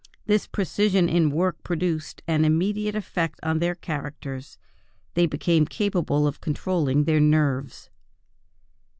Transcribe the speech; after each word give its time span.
This 0.25 0.47
precision 0.47 1.07
in 1.07 1.29
work 1.29 1.63
produced 1.63 2.23
an 2.27 2.43
immediate 2.43 2.95
effect 2.95 3.39
on 3.43 3.59
their 3.59 3.75
characters. 3.75 4.57
They 5.13 5.27
became 5.27 5.67
capable 5.67 6.25
of 6.25 6.41
controlling 6.41 7.03
their 7.03 7.19
nerves." 7.19 7.91